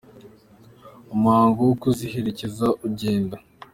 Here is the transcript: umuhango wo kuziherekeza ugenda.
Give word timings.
umuhango 1.13 1.59
wo 1.69 1.75
kuziherekeza 1.81 2.65
ugenda. 2.87 3.37